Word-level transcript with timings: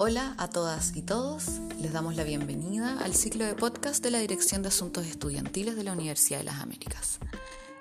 Hola 0.00 0.36
a 0.38 0.48
todas 0.48 0.94
y 0.94 1.02
todos, 1.02 1.60
les 1.80 1.92
damos 1.92 2.14
la 2.14 2.22
bienvenida 2.22 3.00
al 3.00 3.14
ciclo 3.14 3.44
de 3.44 3.56
podcast 3.56 4.00
de 4.00 4.12
la 4.12 4.20
Dirección 4.20 4.62
de 4.62 4.68
Asuntos 4.68 5.04
Estudiantiles 5.06 5.74
de 5.74 5.82
la 5.82 5.92
Universidad 5.92 6.38
de 6.38 6.44
las 6.44 6.60
Américas. 6.60 7.18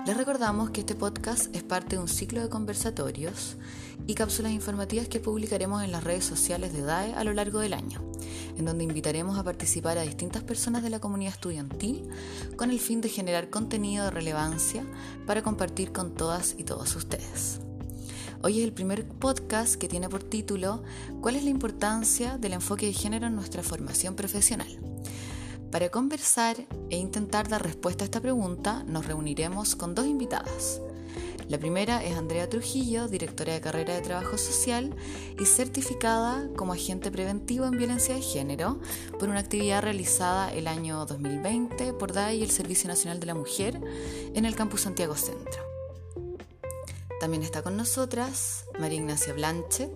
Les 0.03 0.17
recordamos 0.17 0.71
que 0.71 0.79
este 0.79 0.95
podcast 0.95 1.55
es 1.55 1.61
parte 1.61 1.95
de 1.95 2.01
un 2.01 2.07
ciclo 2.07 2.41
de 2.41 2.49
conversatorios 2.49 3.57
y 4.07 4.15
cápsulas 4.15 4.51
informativas 4.51 5.07
que 5.07 5.19
publicaremos 5.19 5.83
en 5.83 5.91
las 5.91 6.03
redes 6.03 6.25
sociales 6.25 6.73
de 6.73 6.81
DAE 6.81 7.13
a 7.13 7.23
lo 7.23 7.33
largo 7.33 7.59
del 7.59 7.73
año, 7.73 8.01
en 8.57 8.65
donde 8.65 8.83
invitaremos 8.83 9.37
a 9.37 9.43
participar 9.43 9.99
a 9.99 10.01
distintas 10.01 10.41
personas 10.41 10.81
de 10.81 10.89
la 10.89 10.99
comunidad 10.99 11.35
estudiantil 11.35 12.09
con 12.55 12.71
el 12.71 12.79
fin 12.79 12.99
de 12.99 13.09
generar 13.09 13.51
contenido 13.51 14.05
de 14.05 14.11
relevancia 14.11 14.83
para 15.27 15.43
compartir 15.43 15.91
con 15.91 16.15
todas 16.15 16.55
y 16.57 16.63
todos 16.63 16.95
ustedes. 16.95 17.59
Hoy 18.43 18.59
es 18.59 18.65
el 18.65 18.73
primer 18.73 19.07
podcast 19.07 19.75
que 19.75 19.87
tiene 19.87 20.09
por 20.09 20.23
título 20.23 20.83
¿Cuál 21.21 21.35
es 21.35 21.43
la 21.43 21.49
importancia 21.49 22.37
del 22.37 22.53
enfoque 22.53 22.85
de 22.85 22.93
género 22.93 23.25
en 23.25 23.35
nuestra 23.35 23.63
formación 23.63 24.15
profesional? 24.15 24.67
Para 25.71 25.89
conversar 25.89 26.55
e 26.91 26.97
intentar 26.97 27.47
dar 27.47 27.63
respuesta 27.63 28.03
a 28.03 28.05
esta 28.05 28.21
pregunta, 28.21 28.83
nos 28.83 29.07
reuniremos 29.07 29.75
con 29.75 29.95
dos 29.95 30.05
invitadas. 30.05 30.81
La 31.49 31.57
primera 31.57 32.03
es 32.03 32.15
Andrea 32.15 32.47
Trujillo, 32.47 33.07
directora 33.07 33.53
de 33.53 33.61
carrera 33.61 33.95
de 33.95 34.01
Trabajo 34.01 34.37
Social 34.37 34.95
y 35.39 35.45
certificada 35.45 36.47
como 36.55 36.73
agente 36.73 37.09
preventivo 37.09 37.65
en 37.65 37.77
violencia 37.77 38.13
de 38.13 38.21
género 38.21 38.79
por 39.17 39.29
una 39.29 39.39
actividad 39.39 39.81
realizada 39.81 40.53
el 40.53 40.67
año 40.67 41.05
2020 41.07 41.93
por 41.93 42.13
DAI 42.13 42.39
y 42.39 42.43
el 42.43 42.51
Servicio 42.51 42.87
Nacional 42.87 43.19
de 43.19 43.25
la 43.25 43.33
Mujer 43.33 43.81
en 44.35 44.45
el 44.45 44.55
Campus 44.55 44.81
Santiago 44.81 45.15
Centro. 45.15 45.76
También 47.19 47.41
está 47.41 47.63
con 47.63 47.75
nosotras 47.75 48.65
María 48.79 48.99
Ignacia 48.99 49.33
Blanchet, 49.33 49.91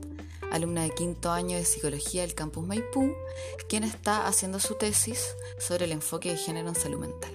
alumna 0.52 0.83
de 0.83 0.89
quinto 0.89 1.31
año 1.31 1.55
de 1.55 1.66
Psicología 1.66 2.22
del 2.22 2.33
Campus 2.33 2.66
Maipú, 2.66 3.13
quien 3.69 3.83
está 3.83 4.28
haciendo 4.28 4.59
su 4.59 4.75
tesis 4.75 5.36
sobre 5.59 5.86
el 5.86 5.91
enfoque 5.91 6.30
de 6.30 6.38
género 6.38 6.69
en 6.69 6.75
salud 6.75 7.00
mental. 7.00 7.31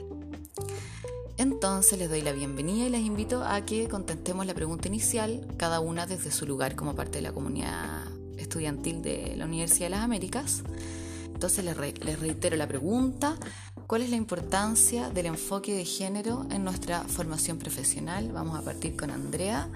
Entonces 1.38 1.98
les 1.98 2.08
doy 2.08 2.22
la 2.22 2.32
bienvenida 2.32 2.86
y 2.86 2.90
les 2.90 3.02
invito 3.02 3.44
a 3.44 3.64
que 3.64 3.88
contestemos 3.88 4.44
la 4.46 4.54
pregunta 4.54 4.88
inicial, 4.88 5.46
cada 5.56 5.80
una 5.80 6.06
desde 6.06 6.32
su 6.32 6.46
lugar 6.46 6.74
como 6.74 6.94
parte 6.94 7.18
de 7.18 7.22
la 7.22 7.32
comunidad 7.32 8.04
estudiantil 8.38 9.02
de 9.02 9.36
la 9.36 9.44
Universidad 9.44 9.86
de 9.86 9.90
las 9.90 10.00
Américas. 10.00 10.62
Entonces 11.26 11.64
les, 11.64 11.76
les 12.04 12.18
reitero 12.18 12.56
la 12.56 12.66
pregunta, 12.66 13.36
¿Cuál 13.86 14.02
es 14.02 14.10
la 14.10 14.16
importancia 14.16 15.10
del 15.10 15.26
enfoque 15.26 15.72
de 15.72 15.84
género 15.84 16.44
en 16.50 16.64
nuestra 16.64 17.02
formación 17.02 17.58
profesional? 17.58 18.32
Vamos 18.32 18.58
a 18.58 18.62
partir 18.62 18.96
con 18.96 19.12
Andrea. 19.12 19.68